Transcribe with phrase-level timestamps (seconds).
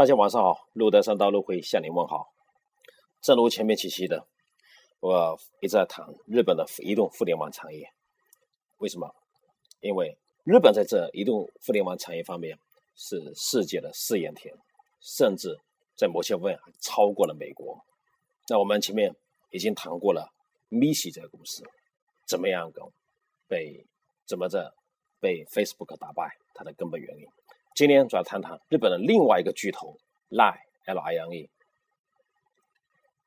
[0.00, 2.32] 大家晚上好，路德山道路会向您问好。
[3.20, 4.26] 正如前面几期的，
[4.98, 7.86] 我一直在谈日本的移动互联网产业。
[8.78, 9.14] 为什么？
[9.80, 12.58] 因为日本在这移动互联网产业方面
[12.96, 14.54] 是世界的试验田，
[15.02, 15.60] 甚至
[15.94, 17.78] 在某些方面超过了美国。
[18.48, 19.14] 那我们前面
[19.50, 20.32] 已经谈过了
[20.70, 21.62] 米西这个公司
[22.26, 22.90] 怎么样个
[23.46, 23.84] 被
[24.24, 24.72] 怎么着
[25.20, 27.26] 被 Facebook 打败，它的根本原因。
[27.74, 29.96] 今天主要谈谈日本的另外一个巨头
[30.28, 31.48] Line，L-I-N-E。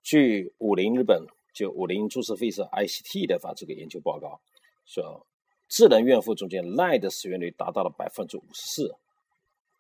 [0.04, 4.42] 据五菱日本就五菱株式会社 ICT 的发这个研究报告
[4.86, 5.26] 说，
[5.70, 8.96] 智能怨妇中间 Line 的使用率达到了百分之五十四。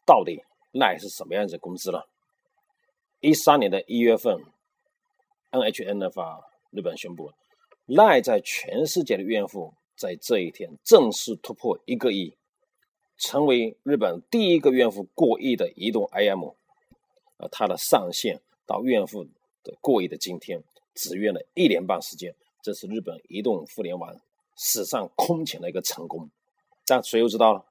[0.05, 2.01] 到底 Line 是什么样子的公司呢？
[3.19, 4.43] 一三年的一月份
[5.51, 7.31] ，NHN 的发日本宣布
[7.85, 12.35] ，Line 在全世界的怨妇在这一天正式突破一个亿。
[13.23, 16.53] 成为日本第一个怨妇过亿的移动 IM，
[17.37, 19.23] 呃，它的上线到怨妇
[19.63, 20.61] 的过亿的今天，
[20.93, 24.13] 只用了一年半时间，这是日本移动互联网
[24.57, 26.29] 史上空前的一个成功。
[26.85, 27.65] 但谁又知道了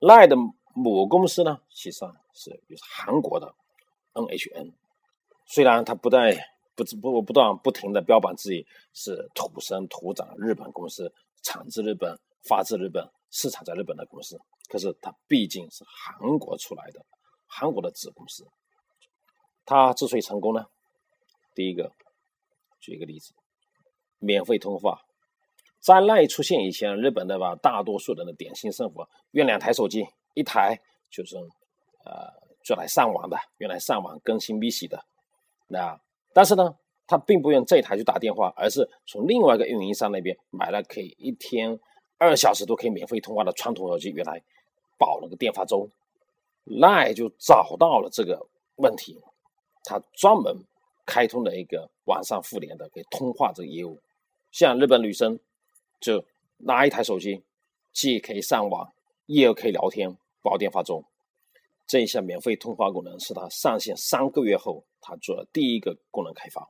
[0.00, 0.34] ？Line 的
[0.74, 3.54] 母公司呢，其实是就是韩国的
[4.14, 4.72] NHN，
[5.46, 14.38] 虽然它不在不不不断不停的标榜自己是土生土长日本公司，产自日本，发自日本，市场在日本的公司。
[14.68, 17.04] 可是它毕竟是韩国出来的，
[17.46, 18.46] 韩国的子公司。
[19.66, 20.64] 它之所以成功呢，
[21.54, 21.90] 第一个，
[22.80, 23.34] 举一个例子，
[24.18, 25.00] 免费通话。
[25.80, 32.32] 在 LINE 出现以前，日本的吧，大多数人的点心生活用两台手机，一台就是呃
[32.68, 35.04] 用来上网的，用来上网更新微信的。
[35.66, 36.00] 那
[36.32, 36.74] 但是呢，
[37.06, 41.78] 他并不用这台去打电话，而是从另外一个运营商那边买了可以一天
[42.24, 44.42] 二小时都可以免费通话的传统手机，原来。
[44.96, 45.90] 保了个电话粥
[46.62, 49.20] 赖就找到了这个问题，
[49.82, 50.56] 他专门
[51.04, 54.00] 开通了一个网上互联的给通话这个业务。
[54.52, 55.40] 像日本女生
[56.00, 56.24] 就
[56.58, 57.42] 拿一台手机，
[57.92, 58.92] 既可以上网，
[59.26, 61.04] 又可以聊天，保电话粥。
[61.88, 66.66] 这一项免费通话功能是他上线三个月后，他做的第一个功能开发。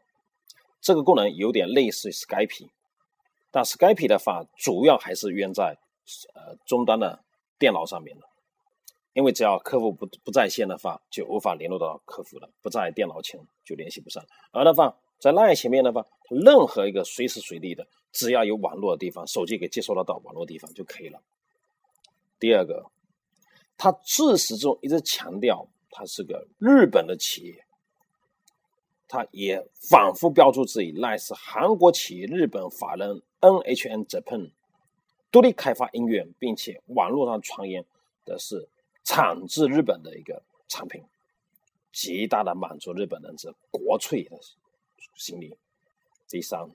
[0.80, 2.70] 这个功能有点类似于 Skype，
[3.54, 5.78] 但 Skype 的话主要还是用在
[6.34, 7.22] 呃终端的。
[7.56, 8.26] 电脑上面的，
[9.12, 14.22] 因为只要客户不不在线的话，就无法联络到客服了；不在电脑前就联系不上。
[14.50, 21.22] 而的话，在 LINE 前面的话，任何一个随时随地的，只要有网络的地方，手机给接收得到网络地方就可以了。
[22.40, 22.90] 第二个，
[23.78, 27.64] 他自始至终一直强调，他是个日本的企业，
[29.06, 34.50] 他也反复标注自己 LINE 是韩国企业，日本法人 NHN Japan。
[35.30, 37.84] 独立开发音乐，并且网络上传言
[38.24, 38.68] 的是
[39.02, 41.02] 产自日本的一个产品，
[41.92, 44.38] 极大的满足日本人这国粹的
[45.16, 45.56] 心理。
[46.28, 46.70] 第三，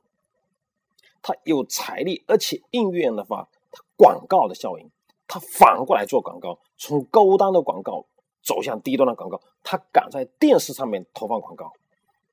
[1.22, 4.92] 他有财力，而且音乐的话，它广告的效应，
[5.26, 8.06] 他反过来做广告，从高端的广告
[8.44, 11.74] 走向低端的广告，他敢在电视上面投放广告，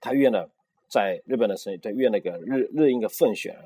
[0.01, 0.49] 他愿呢
[0.89, 3.57] 在日本的生意，在愿那个日日英的奋选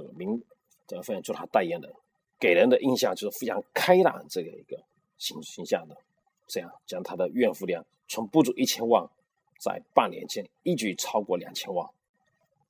[0.00, 0.42] 这个名。
[0.86, 1.90] 这个非常做他代言人，
[2.38, 4.78] 给人的印象就是非常开朗这个一个
[5.16, 5.96] 形形象的，
[6.46, 9.08] 这样将他的怨妇量从不足一千万，
[9.58, 11.88] 在半年间一举超过两千万。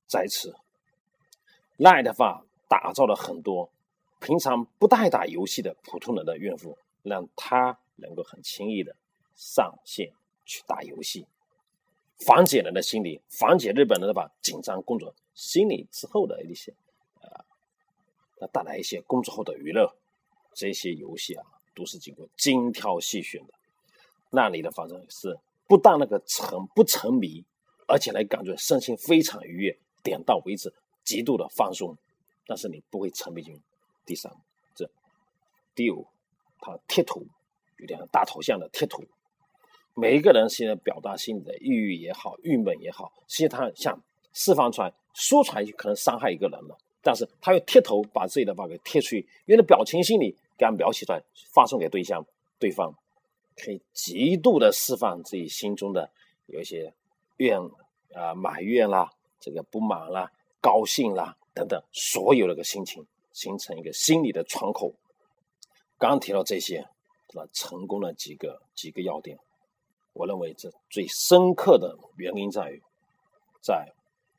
[0.06, 0.54] 在此
[1.76, 3.68] ，Line 的话打造了很多
[4.20, 8.94] 平常不带打游戏的普通人的怨妇，让他能够很轻易的
[9.34, 10.12] 上线
[10.46, 11.26] 去打游戏，
[12.24, 16.72] 缓解人的心理，缓解日本人的把紧张工作心理之后的一些。
[18.52, 19.94] 带来一些工作后的娱乐，
[20.54, 21.44] 这些游戏啊，
[21.74, 23.54] 都是经过精挑细选的。
[24.30, 27.44] 那你的反正是不但那个沉不沉迷，
[27.86, 30.72] 而且还感觉身心非常愉悦，点到为止，
[31.04, 31.96] 极度的放松。
[32.46, 33.58] 但是你不会沉迷进
[34.04, 34.30] 第三，
[34.74, 34.90] 这
[35.74, 36.06] 第五，
[36.60, 37.26] 他贴图
[37.78, 39.02] 有点大头像的贴图。
[39.94, 43.98] 每一个人现在表达心里的抑郁也好，郁闷也好，实际上想
[44.32, 46.76] 释放出来，说出来就可能伤害一个人了。
[47.04, 51.22] 但是他又贴头把自己的话给贴出去，用的表情心理给他描写出来，
[51.52, 52.24] 发送给对象，
[52.58, 52.94] 对方
[53.54, 56.10] 可以极度的释放自己心中的
[56.46, 56.94] 有一些
[57.36, 57.60] 怨
[58.14, 64.94] 啊埋怨啦，这个不满啦，高兴啦等等，所有的个心情形成一个心理的窗口。
[65.98, 66.88] 刚提到这些，
[67.34, 69.38] 那成功的几个几个要点，
[70.14, 72.82] 我认为这最深刻的原因在于，
[73.60, 73.92] 在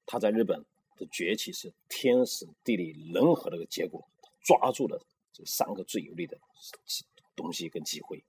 [0.07, 0.65] 他在日本。
[0.95, 4.07] 的崛起是天时地利人和的一个结果，
[4.43, 5.01] 抓住了
[5.33, 6.37] 这三个最有利的
[7.35, 8.23] 东西跟机会。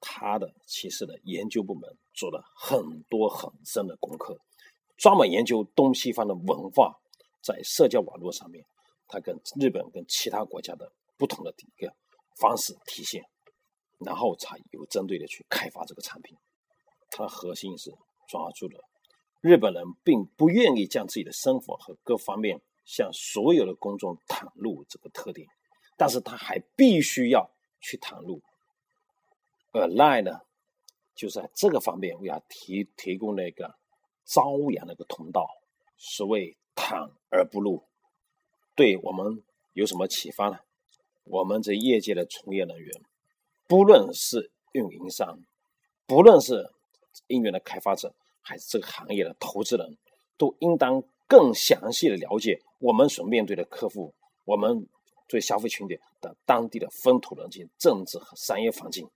[0.00, 4.38] 他的其实的研究部门做了很多很深的功课，
[4.96, 6.98] 专门研究东西方的文化，
[7.42, 8.64] 在社交网络上面，
[9.06, 11.94] 他跟日本跟其他国家的不同的一个
[12.36, 13.22] 方式体现，
[13.98, 16.34] 然后才有针对的去开发这个产品。
[17.10, 17.90] 它的核心是
[18.26, 18.82] 抓住了
[19.40, 25.48] 日本人并不愿意将自己的生活和各方面向所有的公众袒露这个特点，
[25.96, 27.50] 但是他还必须要
[27.80, 28.42] 去袒露。
[29.72, 30.40] 而赖呢，
[31.14, 33.74] 就在这个方面为他提提供了一个
[34.26, 35.46] 朝阳的一个通道。
[35.96, 37.84] 所谓坦而不露，
[38.74, 39.42] 对我们
[39.74, 40.58] 有什么启发呢？
[41.24, 43.02] 我们这业界的从业人员，
[43.68, 45.44] 不论是运营商，
[46.06, 46.72] 不论是
[47.26, 49.96] 音源的开发者，还是这个行业的投资人，
[50.36, 54.14] 都应当更详细的了解我们所面对的客户，
[54.44, 54.86] 我们
[55.28, 59.08] 对消费群体的当地的风土人情、政治和商业环境。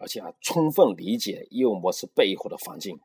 [0.00, 3.00] 而且还充分理解业务模式背后的环境，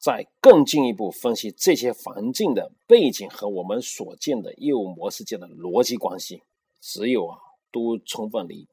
[0.00, 6.42] 在更进一步分析这些环境的背景和我们所见的业务模式间的逻辑关系。
[6.80, 7.38] 只有啊，
[7.70, 8.66] 都充分理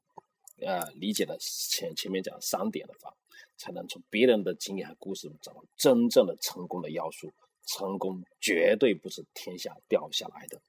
[0.65, 3.13] 呃理解了前前面讲三点的话，
[3.59, 7.31] 才能从别人的经验和故事中找到真正的成功的要素。
[7.67, 10.59] 成功绝对不是天下掉下来的，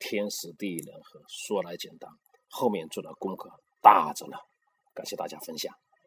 [0.00, 2.10] 天时地利人和说来简单，
[2.48, 3.48] 后面做的功课
[3.80, 4.36] 大着呢。
[4.92, 5.72] 感谢大家分享。